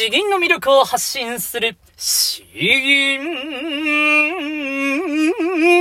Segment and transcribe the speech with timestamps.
[0.00, 3.20] 詩吟の魅力を発信する、詩吟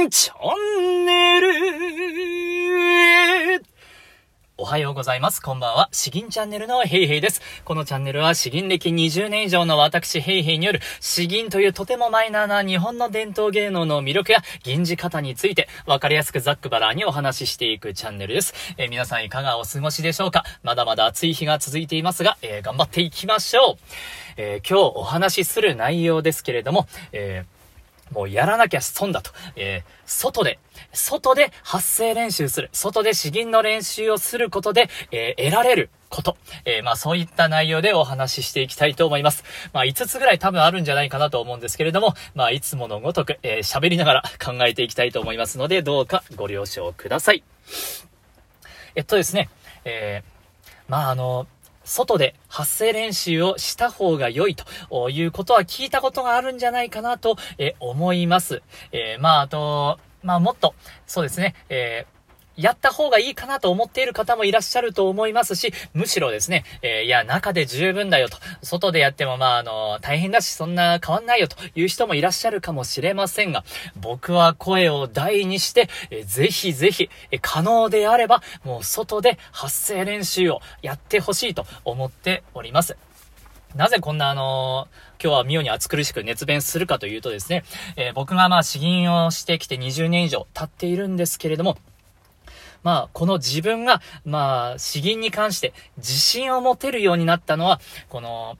[0.10, 0.34] チャ
[0.82, 1.19] ンネル。
[4.70, 5.42] はようございます。
[5.42, 5.90] こんばんは。
[5.92, 7.42] 詩吟チャンネルのヘイヘイです。
[7.66, 18.54] このチャンネルは詩吟歴20年以上の私ヘイヘイによる詩吟というとてもマイナーな日本の伝統芸能の魅力や吟じ方についてわかりやすくざっくばらにお話ししていくチャンネルです。
[18.78, 20.44] えー、皆さんいかがお過ごしでしょうか？
[20.62, 23.76] まだまだ暑い日が続いていますが、えー、頑張っていきましょう。
[24.38, 27.59] えー、今日お話しする内容ですけれども、えー
[28.12, 29.32] もうやらなきゃ損だと。
[29.56, 30.60] えー、外で、
[30.94, 32.70] 外で発声練習する。
[32.74, 36.38] 外で詩吟の練習をすることで、えー、得られること。
[36.66, 39.44] えー、まあそういった内容でお話ししていきたいと思います。
[39.74, 47.44] まあ5つぐらい多分あるんじゃないかなと思うんですけれども、まあいつものごとく、え喋りながら考えていきたいと思いますので、どうかご了承ください。
[48.96, 49.50] えっとですね、
[49.86, 50.24] え
[50.88, 51.48] まああの、
[51.90, 58.62] 外で発声練習をした方が良いということは聞いたことがあるんじゃないかなと、え思います。
[58.92, 60.76] え、まあ、あと、まあ、もっと、
[61.08, 62.19] そうですね、えー
[62.60, 73.64] やった方がいいかなと思っている方もいらっしゃると思いますし、むしろですね、えー、いや、中で十分だよと、外でやってもまあ、あの、大変だし、そんな変わんないよという人もいらっしゃるかもしれませんが、
[73.96, 82.98] 僕は声を大にして、えー、ぜひぜひ、えー、可能であれば、もう外で発声練習をやってほしいと思っております。
[83.76, 87.64] なぜこんなあのー、今日は妙に暑苦しく熱弁するかというとですね、
[87.98, 91.78] えー、僕がまあ詩吟をしてきて20年以上経っているんですけれども、
[92.84, 98.58] まあ、この自分が、まあ、詩吟に関して自信を持てるようになったのは、この、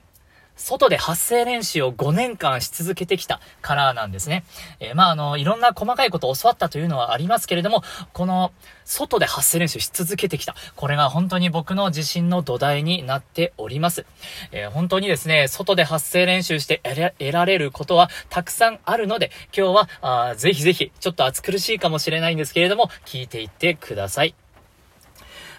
[0.60, 4.44] 外で発声練習を5年間し続けてきたからなんですね。
[4.78, 8.52] えー、まあ、あの、いろんな細かいことを教わったというのはありますけれども、この、
[8.84, 10.54] 外で発声練習し続けてきた。
[10.76, 14.04] これが本当に僕の自信の土台になっております。
[14.52, 16.80] えー、本当にですね、外で発声練習して
[17.18, 19.88] 得られることはたくさんあるので、今日は、
[20.28, 24.34] あぜひぜひ、ちょっと暑苦しいかもしれないんですけれども、聞いていってください。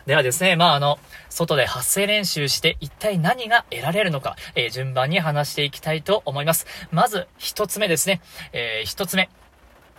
[0.05, 6.65] ではですね、まあ、あの、外で発声練習して一体何が得られるのか、えー、順番に話していきたいと思います。
[6.91, 8.21] まず、一つ目ですね。
[8.53, 9.29] えー、一つ目。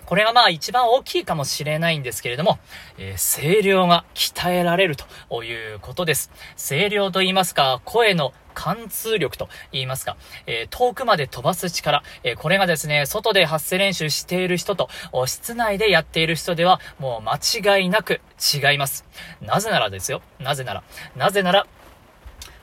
[0.04, 2.58] これがまあ一番大きいかもしれないんですけれども、
[2.98, 6.30] えー、声量が鍛えられるということです。
[6.56, 14.88] 声量と言いますか、声の貫通力と言いますか、えー、遠くまで飛ばす力、えー、これがですね、外で発声練習している人と、
[15.26, 18.20] 室内でやっている人では、もう間違いなく
[18.54, 19.04] 違います。
[19.40, 20.22] なぜならですよ。
[20.38, 20.82] なぜなら。
[21.16, 21.66] なぜなら、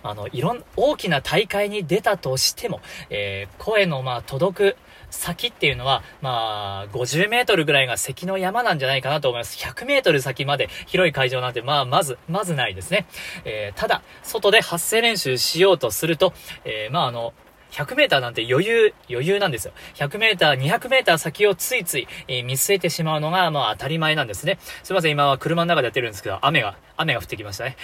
[0.02, 4.78] あの、いろん、大きな大会に出たとしても、えー、声の、まあ、届く
[5.10, 9.58] 先っていうのは、まあ、50メートルぐらいが関の山なんじゃないかなと思います。
[9.58, 13.08] 100メートル先まで広い会場なんて、まあ、まず、まずないですね。
[13.46, 16.34] えー、ただ、外で発声練習しようとすると、
[16.64, 17.34] えー、まあ、あの、
[17.72, 19.74] 100メーターなんて余裕、余裕なんですよ。
[19.96, 24.58] 100メーター、200メーター先をついつい、えー、見据えてしまうのが、まあ当たり前なんですね。
[24.84, 27.78] すいません、今は車の中でやってるんですけど、雨が、雨が降ってきましたね。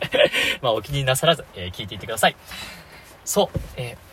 [0.60, 2.36] まあお気になさらず、えー、聞いていってください。
[3.24, 4.11] そう、えー、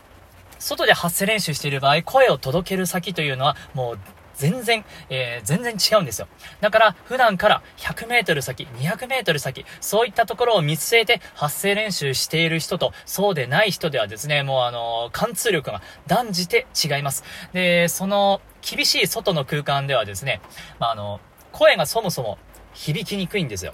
[0.60, 4.00] 外で発声練習している場合、声を届ける先というのは、もう
[4.40, 6.28] 全然、えー、全然違うんですよ。
[6.62, 17.26] だから、普段から100メートル先、200メートル先、そういったところを見据えて発声練習している人と、そうでない人ではですね、もうあの、貫通力が断じて違います。
[17.52, 20.40] で、その、厳しい外の空間ではですね、
[20.80, 21.20] まあ、あの、
[21.52, 22.38] 声がそもそも
[22.74, 23.74] 響きにくいんですよ。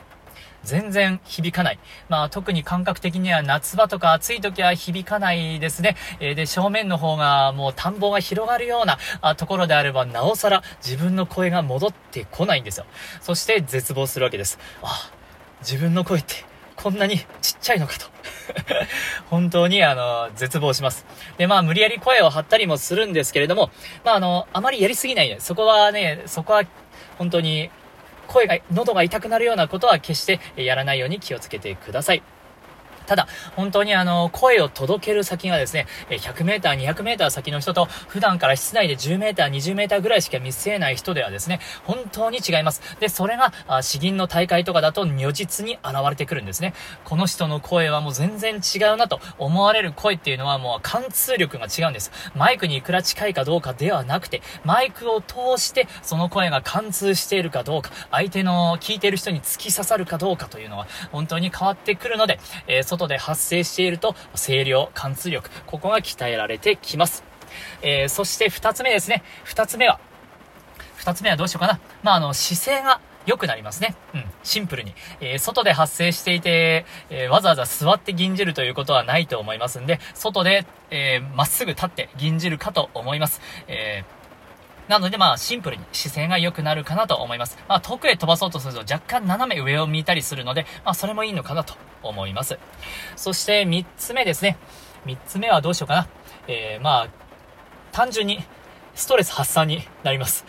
[0.66, 1.80] 全然響かない。
[2.09, 5.96] まあ特に感覚的には夏場とか暑い時は響かないですね。
[6.20, 12.86] えー、で、正面の方がもう田んぼが広がるようなあところであれば、なおさら自分の声が戻ってこないんですよ。
[13.22, 14.59] そして絶望するわけです。
[14.81, 15.12] あ、
[15.62, 16.46] 自分の声って
[16.76, 18.06] こんなにちっちゃいのかと。
[19.30, 21.06] 本当に、あの、絶望します。
[21.38, 23.72] で、まあ、無理やり声を張ったりもするんですけれども、
[24.03, 26.64] まあ、あの、あまりやりすぎないで、そこはね、そこは、
[27.18, 27.70] 本当に、
[28.28, 32.24] 声が、喉が痛くなるようなことは決してやらないように気をつけてください。
[33.05, 42.81] ただ、本当にあの、声を届ける先がですね、100メーター、200メーター先の人と、普段から室内で10メーター、20メーターぐらいしか見据えない人ではですね、本当に違います。
[42.99, 46.73] で、それが、詩吟の大会とかだと如実に現れてくるんですね。
[47.03, 52.11] この人の声はもう全然違うなと思われる声っていうのはもう貫通力が違うんです。
[52.35, 67.24] マイクにいくら近いかどうかではなくて、マイクを通してその声が貫通しているかどうか、相手の聞いている人に突き刺さるかどうかというのは本当に変わってくるので、えー外で発生していると、声量、貫通力、ここが鍛えられてきます。
[67.82, 69.24] えー、そして二つ目ですね。
[69.44, 70.00] 二つ目は、
[70.96, 71.80] 二つ目はどうしようかな。
[72.03, 73.96] まあ、あの、姿勢が良くなりますね。
[74.14, 74.94] うん、シンプルに。
[75.20, 83.42] えー、外で発生していて、えー、わざわざ座って銀じるということはないと思いますんで、外で、えー、まっすぐ立って銀じるかと思います。
[83.68, 84.03] え
[84.87, 87.58] なのでまあシンプルに姿勢が良くなるかなと思います。
[87.67, 92.59] まあ遠くへ飛ばそうとすると若干斜め上を見たりするので、まあそれもいいのかなと思います。
[93.16, 94.58] そして3つ目ですね。
[95.05, 96.08] 3つ目はどうしようかな。
[96.47, 97.08] えー、まあ
[97.91, 98.43] 単純に
[98.96, 100.46] ストレス発散になります。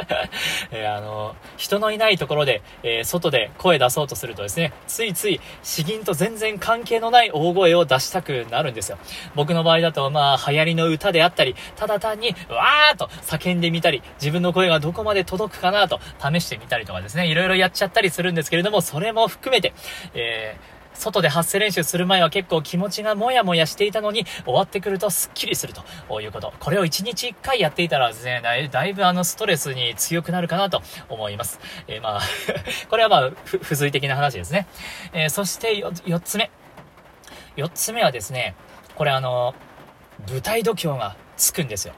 [0.70, 8.98] えー、あの、人のいないところで、えー、外で声出そうとするとですね、ついつい詩吟と全然関係のない大声を出したくなるんですよ。
[9.34, 19.72] 僕の場合だと、まあ、流行りの歌であったり、ただ単に、わーと叫んでみたり、自分の声がどこまで届くかなと試してみたりとかですね、いろいろやっちゃったりするんですけれども、それも含めて、
[20.14, 26.52] えー外で発声練習する前は結構気持ちがもやもやしていたのに、終わってくるとスッキリするということ。
[26.58, 31.60] これを1日1回やっていたらですね、だいぶあのストレスに強くなるかなと思います。
[31.86, 32.20] えー、まあ
[32.90, 34.66] これはまあ、付随的な話ですね。
[35.12, 36.50] えー、そして4つ目。
[37.56, 38.54] 4つ目はですね、
[38.94, 39.54] これあの、
[40.28, 41.94] 舞台度胸がつくんですよ。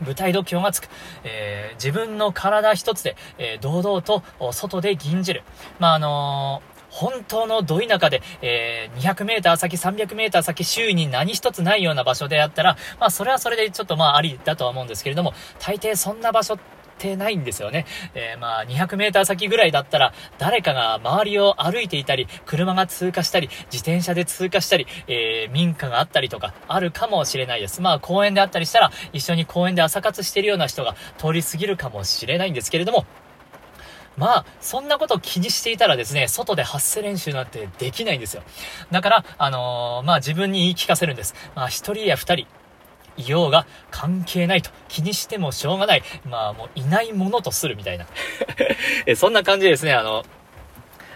[0.00, 0.88] 舞台度胸がつく。
[1.24, 4.22] えー、自分の体一つで、えー、堂々と
[4.52, 5.42] 外で銀じる。
[5.78, 16.58] まあ、あのー本当のど田舎で、えー、200メーター先、300メーター先、周囲に何一つないような場所であったら、まあ、それはそれでちょっとまあ、ありだとは思うんですけれども、大抵そんな場所っ
[16.98, 17.84] てないんですよね。
[18.14, 27.82] えー、まあ、200メーター先ぐらいだったら、誰かが周りを歩いていたり、車が通過したり、自転車で通過したり、えー、民家があったりとか、あるかもしれないです。
[27.82, 33.04] まあ、公園であったりしたら、一緒に公園で朝活してるような人が通り過ぎるかもしれないんですけれども、
[34.16, 38.42] まあ、そんなことを気にしていたらですね、外で発声練習なんてできないんですよ。
[38.90, 41.34] だから、あのー、まあ自分に言い聞かせるんです。
[41.54, 42.46] まあ一人や二人、
[43.16, 46.02] いようが関係ないと気にしてもしょうがない。
[46.28, 48.06] まあもういないものとするみたいな。
[49.16, 50.24] そんな感じでですね、あの、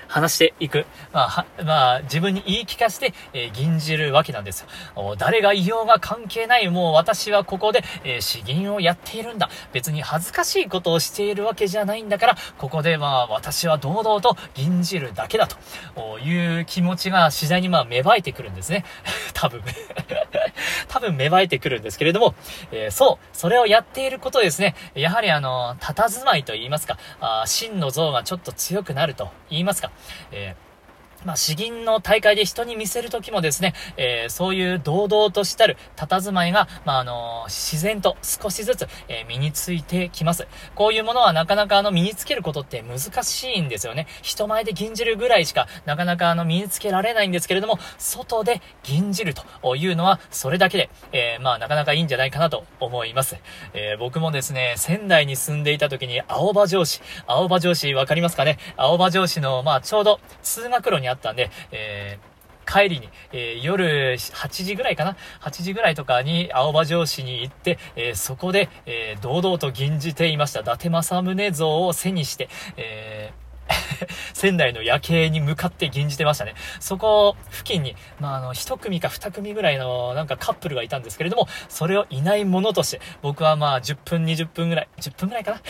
[0.09, 0.87] 話していく。
[1.13, 4.67] まあ、まあ、自分に言い聞かせて、えー、吟じるわけなんです
[4.97, 5.17] よ。
[5.17, 6.69] 誰がいようが関係ない。
[6.69, 9.49] もう私はここで、えー、詩吟をやっているんだ。
[9.73, 18.85] 別に恥ずかしいことをしているわけじゃないんだから、ここでまあ、私は堂々と吟じるだけだという気持ちが次第にまあ、芽生えてくるんですね。
[19.35, 19.63] 多分。
[20.89, 22.35] 多分芽生えてくるんですけれども、
[22.73, 24.75] えー、そう、それをやっていることですね。
[24.95, 29.91] やはりあの、佇まいと言いますか、あ真の像がちょっと強くなると言いますか、
[30.33, 30.68] えー
[31.25, 40.47] まあ、詩吟の大会で人に見せるときもですね、えー、そういう堂々としたる佇まいが、まあ、あのー、自然と少しずつ、えー、身についてきます。
[40.75, 44.07] こういうものはなかなかあの、身につけることって難しいんですよね。
[44.23, 53.37] 人前で吟じるぐらいしか、なかなかあの、身につけられないんですけれども、外で吟じるというのは、それだけで、えまあ、なかなかいいんじゃないかなと思います。
[53.75, 58.59] え僕もですね、仙台に住んでいた時に、青葉城市、青葉城市わかりますかね？
[58.77, 62.39] 青葉城市の、まあ、ちょうど通学路にあったんで、えー
[62.69, 70.61] 帰りに、えー、夜8時ぐらいかな ?8 時ぐらいとかに青葉城市に行って、えー、そこで、えー、堂々と吟じていました。
[70.61, 73.48] 伊達政宗像を背にして、えー
[74.33, 76.55] 仙台の夜景に向かって吟じてましたね。
[76.81, 85.61] そこ付近に、まあ、あの、一組か二組ぐらいのなんかカップルがいたんですけれども、それをいないものとして、僕はまあ、10分、20分ぐらい、10分ぐらいかな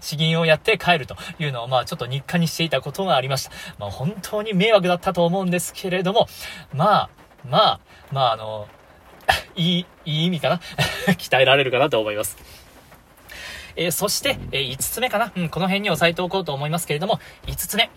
[0.00, 3.52] 詩吟をやって帰るというのを、まあ、ちょっと日課にしていたことがありました。
[3.78, 6.28] まあ、本当に迷惑だったと思うんですけれども、
[6.72, 7.10] まあ、
[7.48, 7.80] まあ、
[8.12, 8.68] まあ、あの、
[9.56, 10.60] いい、いい意味かな？
[11.14, 12.36] 鍛えられるかなと思います。
[13.76, 15.32] えー、そして、えー、5つ目かな。
[15.36, 17.90] うん、この辺に押さえておこうと思いますけれども、5つ目。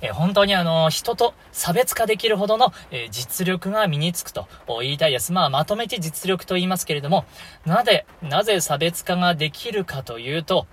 [0.00, 4.46] えー、本当にあの、人と差別化できるほどの、え実力が身につくと
[4.80, 5.32] 言いたいです。
[5.32, 7.24] まあ、まとめて実力と言いますけれども、
[7.64, 10.66] なぜ、なぜ差別化ができるかというと、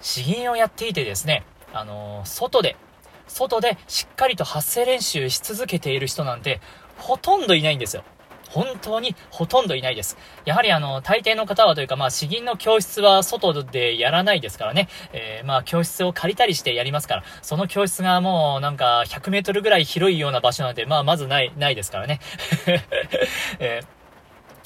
[0.00, 2.76] 詩吟をやっていてですね、あの外で、
[3.26, 6.60] 外でしっかりと発声練習し続けている人なんて、
[6.96, 8.04] ほとんどいないんですよ。
[8.48, 10.16] 本当にほとんどいないです。
[10.44, 14.88] やはりあの、大抵の方はというか、まあ、詩吟の教室は外でやらないですからね。
[15.12, 22.20] えー、まあ、教室を借りたりしてやりますから、その教室がもうなんか100メートルぐらい広いような場所なんて、まあ、まずない、ないですからね。
[23.58, 23.97] えー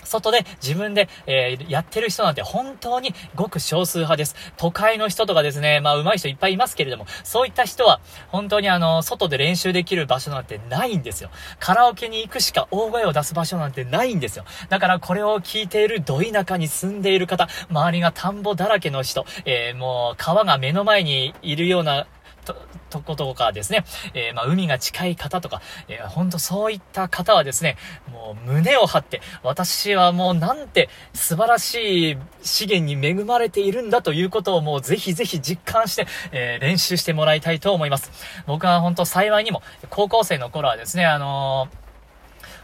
[0.04, 4.36] 外で自分で、えー、やってる人なんて本当にごく少数派です。
[4.56, 11.30] 都会の人とかですね、まあ上手い人いっぱいいますけれども、そういった人は本当にあの、外で練習できる場所なんてないんですよ。
[11.58, 14.44] カラオケに行くしか大声を出す場所なんてないんですよ。
[14.68, 22.06] だからこれを聞いているど田舎に住んでいる方、周りが田んぼだらけの人、えー、もう川が目の前にいるような
[22.44, 22.56] と、
[22.90, 23.84] とことかですね、
[24.14, 27.76] えー、まあ、海が近い方とか、えー、ほんとそういった方はですね、
[28.10, 38.10] もう胸を張って、私はもうなんて素晴らしい資源に恵まれているんだということをもうぜひぜひ実感して、えー、練習してもらいたいと思います。
[38.46, 41.81] 僕は本当幸いにも、高校生の頃はですね、あのー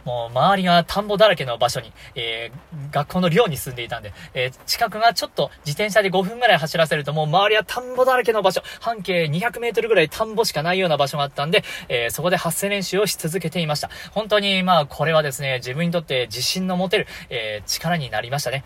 [0.08, 13.90] もう周りが田んぼだらけの場所に、えー、学校の寮に住んでいたんで、えー、近くがちょっと自転車で5分ぐらい走らせるともう周りは田んぼだらけの場所、半径200メートルぐらい田んぼしかないような場所があったんで、えー、そこで発声練習をし続けていました。
[14.12, 18.64] 本当にまあこれはですね、自分にとって自信の持てる、え力になりましたね。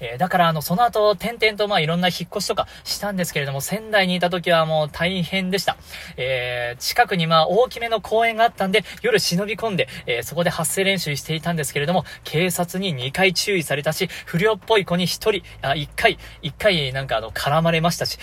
[0.00, 5.76] えー、だからあの、その後、点々とまあいろんな引っ越しとかしたんですけれども、仙台にいた時はもう大変でした。
[6.16, 18.18] えー、近くにまあ大きめの公園があったんで、夜忍び込んで、えー、そこで発声練習していたんですけれども、警察に2回注意されたし、不良っぽい子に1人、あ、1回、1回なんかあの、絡まれましたし、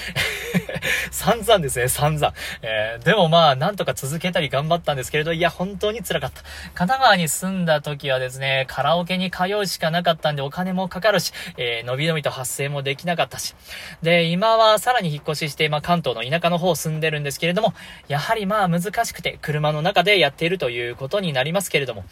[1.12, 2.34] 散々ですね、散々。
[2.62, 6.42] えー、でもまあ、なんとか続けたり頑張ったんですけれど、いや、本当に辛かった。
[6.74, 13.56] 神奈川に住んだ時はですね、カラオケに通うしかなかったんでお金もかかるし、えのびのびと発声もできなかったし。
[14.02, 17.74] で、今はさらに引っ越しして、まあ、関東の田舎の方を住んでるんですけれども、
[18.08, 22.06] やはりまあ難しくて、車の中でやっているということになりますけれども、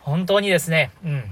[0.00, 1.24] 本当にですね、うん。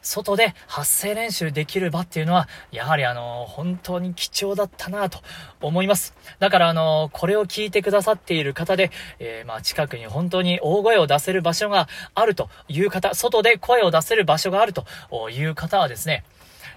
[0.00, 5.20] 外で発声練習できる場っていうのは、やはりあの、本当に貴重だったなと
[5.60, 6.14] 思います。
[6.38, 14.86] だからあの、これを聞いてくださっている方で、えー、まあ近くに本当に大声を出せる場所があるという方、外で声を出せる場所があると
[15.30, 16.24] いう方はですね、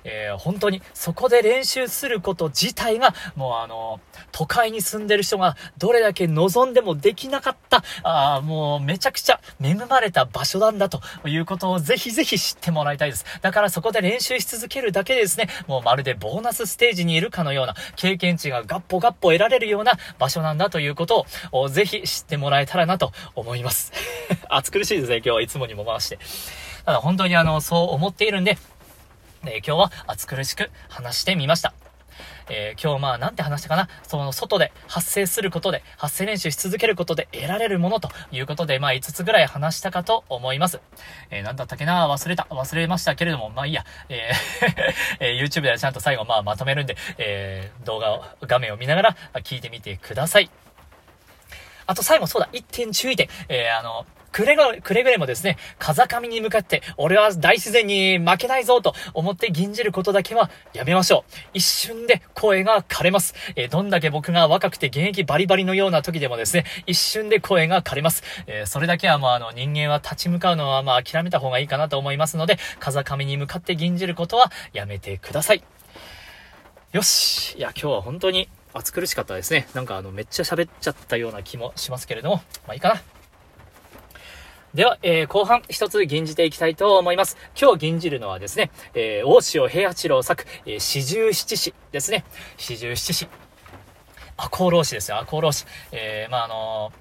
[0.03, 3.99] えー、本当にそこで練習すること自体が、もうあの、
[4.31, 13.25] 都会に住んでる人がどれだけ望んでもできなかった、あもうめちゃくちゃ恵まれた場所なんだということをぜひぜひ知ってもらいたいです。
[13.41, 23.91] だからそこで練習し続けるだけでですね、もうまるでボーナスステージにいるかのような経験値がガッポガッポ得られるような場所なんだということをぜひ知ってもらえたらなと思います。
[24.49, 26.19] 暑苦しいですね、今日はいつもにも回して。
[26.85, 28.57] ただ本当にあの、そう思っているんで、
[29.45, 31.73] え今日は暑苦しく話してみました。
[32.49, 33.87] えー、今日まあなんて話したかな？
[34.03, 40.79] その外で発生することで、発生練習し続けることで得られるものということで、まあ5つぐらい話したかと思います。
[41.31, 42.07] えー、なんだったっけな？
[42.07, 42.45] 忘れた。
[42.51, 43.85] 忘れましたけれども、まあいいや。
[44.09, 50.49] えー え YouTube ではちゃんと最後まあまとめるんで、え動画を、画面を見ながら聞いてみてください。
[51.87, 53.27] あと最後そうだ、一点注意点。
[53.49, 61.33] えー、あの、くれぐれ、くれぐれもですね、風上に向かって、俺は大自然に負けないぞと思って吟じることだけはやめましょう。
[61.53, 63.35] 一瞬で声が枯れます。
[63.55, 68.23] えー、どんだけ僕が若くて現役バリバリのような時でもですね、一瞬で声が枯れます。
[68.47, 75.63] えー、それだけはもうあの人間は立ち向かうのはまあ諦めた方がいいかなと思いますので、風上に向かって吟じることはやめてください。
[76.93, 77.57] よし。
[77.57, 79.67] いや、今日は本当に暑苦しかったですね。
[79.73, 82.35] なんかあの、めっちゃ喋っちゃったような気もしますけれども、
[82.67, 83.20] まあいいかな。
[84.73, 87.35] では、えー、後半一つ吟じていきたいと思います。
[87.61, 92.23] 今日吟じるのはですね、えー、大塩平八郎作、えー、四十七詩ですね。
[92.57, 93.27] 四十七詩。
[94.37, 95.65] 赤穂浪士ですよ、赤穂浪士。
[95.91, 96.93] えー、まあ、あの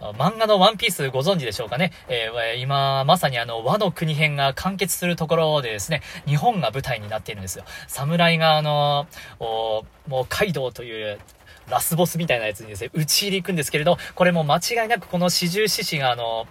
[0.00, 1.90] ー、漫画のワンピースご存知でしょうかね。
[2.08, 7.64] えー、今、まさにあの、和の国編が完結するところでですね、日本が舞台になっているんですよ。
[7.88, 9.42] 侍があのー、
[10.06, 11.18] もう、カイドウという
[11.70, 16.46] ラスボスみたいなやつにですね、打ち入り行くんですけれど、これも間違いなくこの四十四士があの、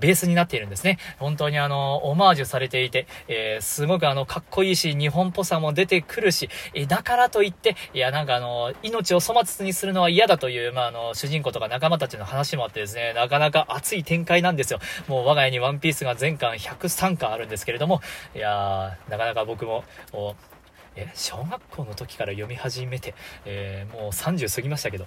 [0.00, 0.98] ベースになっているんですね。
[1.18, 14.80] 本当にあの、オマージュされていて、えー、すごくあの、かっこいいし、日本っぽさも出てくるし、え、だからといって、いや、なんかあの、命を粗末にするのは嫌だという、まあ、あの、主人公とか仲間たちの話もあってですね、なかなか熱い展開なんですよ。
[15.06, 18.00] もう我が家にワンピースが全巻103巻あるんですけれども、
[18.34, 19.84] いやー、なかなか僕も、
[21.00, 23.14] え小学校の時から読み始めて、
[23.44, 25.06] えー、もう30過ぎましたけど、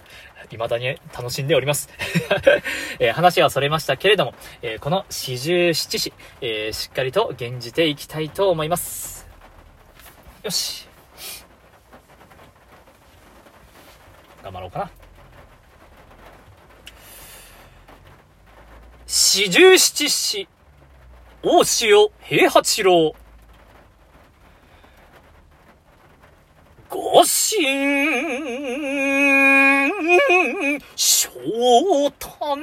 [0.49, 1.89] 未だに楽しんでおります。
[2.99, 9.27] えー、話はそれましたけれども、えー、この四十七士、えしっかりと現じていきたいと思います。
[10.43, 10.87] よし。
[14.41, 14.91] 頑張ろうかな。
[19.07, 20.47] 四十七士、
[21.43, 23.13] 大塩平八郎。
[26.91, 27.23] ご神、
[30.97, 31.29] 昇
[32.19, 32.59] 誕。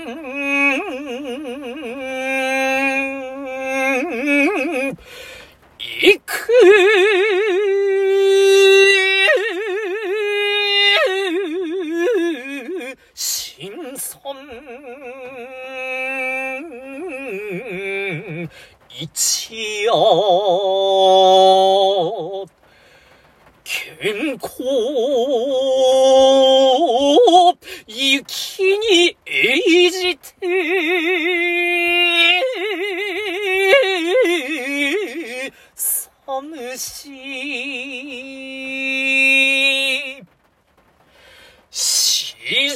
[5.78, 7.67] 行く。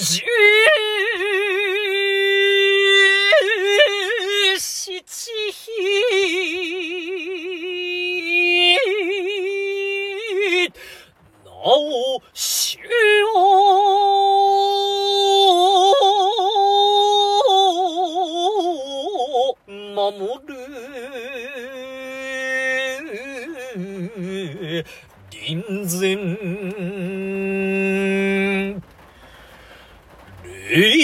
[0.01, 0.23] し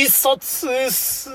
[0.08, 0.38] 察
[0.90, 1.30] す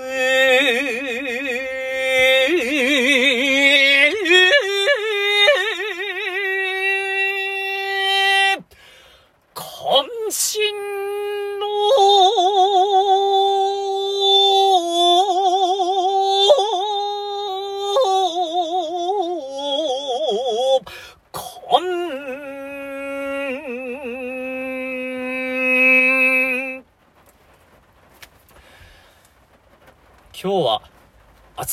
[9.53, 10.92] 渾身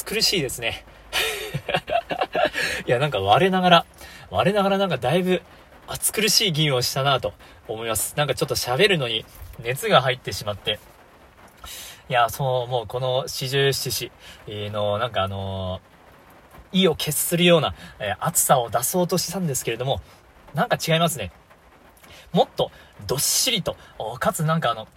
[0.01, 0.85] 暑苦しいですね。
[2.87, 3.87] いや、なんか我ながら、
[4.31, 5.43] 我ながらなんかだいぶ
[5.87, 7.35] 暑苦しい議員をしたなと
[7.69, 8.15] 思います。
[8.17, 9.27] なんかちょっと喋るのに
[9.59, 10.81] 熱が入ってしまって。
[12.09, 14.11] いや、そう、もうこの四十七士
[14.49, 20.01] の、なんかあのー、意を決するような、えー、暑さを出そうとしたんですけれども、
[20.55, 21.31] なんか違いますね。
[22.33, 22.73] もっと
[23.07, 23.77] どっしりと、
[24.19, 24.89] かつなんかあの、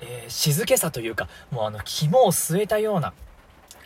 [0.00, 3.12] えー、静けさというか、もうあの、肝を据えたような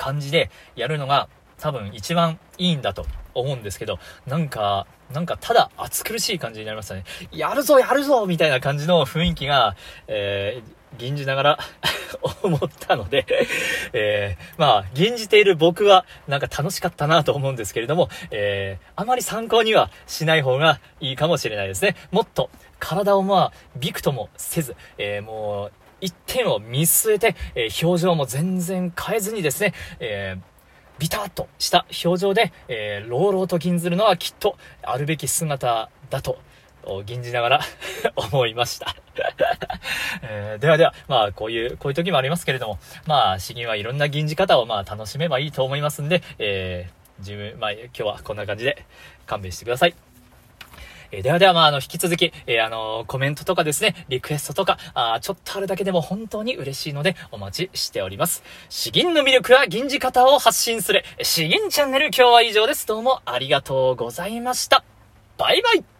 [0.02, 1.28] 感じでやるのが
[1.60, 7.04] 多分一番いいんだと思うんですけど、なんか、なんかただ暑苦しい感じになりましたね。
[7.30, 9.76] やるぞやるぞみたいな感じの雰囲気が、
[10.08, 11.58] えー、吟じながら
[12.42, 13.24] 思ったので
[13.92, 21.94] えー、まあ、吟じている僕はなんか楽しかったなと思うんですけれども、えー、あまり参考にはしない方がいいかもしれないですね。
[22.10, 30.52] もっと体をまあ、びくともせず、えー、もう、一点を見据えて、えー、表情も全然変えずにですね、えー
[30.98, 36.38] ビタッとした表情で、えー、朗々と吟ずるのはきっとあるべき姿だと、
[37.06, 37.60] 吟じながら
[38.14, 38.94] 思いました
[40.22, 48.84] えー、ではでは、まあ、こういう、こういう時もありますけれども、まあ、詩吟はいろんな吟じ方を、まあ、楽しめばいいと思いますんで、えー、自分、まあ、今日はこんな感じで
[49.26, 50.11] 勘弁してください。
[51.12, 58.42] え、ではでは、まあ、あの、引き続き、え、あの、コメントとかですね、リクエストとか、あちょっとあるだけでも本当に嬉しいので、お待ちしております。
[58.70, 62.86] 詩吟の魅力は銀字方を発信する、詩吟チャンネル今日は以上です。
[62.86, 64.84] どうもありがとうございました。
[65.36, 65.91] バイバイ